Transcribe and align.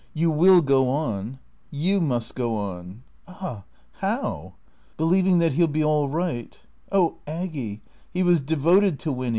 "You 0.15 0.31
will 0.31 0.63
go 0.63 0.89
on?" 0.89 1.37
"You 1.69 2.01
must 2.01 2.33
go 2.33 2.57
on." 2.57 3.03
"Ah 3.27 3.65
how?" 3.99 4.53
"Believing 4.97 5.37
that 5.37 5.53
he'll 5.53 5.67
be 5.67 5.83
all 5.83 6.09
right." 6.09 6.59
"Oh, 6.91 7.17
Aggy, 7.27 7.81
he 8.09 8.23
was 8.23 8.41
devoted 8.41 8.97
to 9.01 9.11
Winny. 9.11 9.29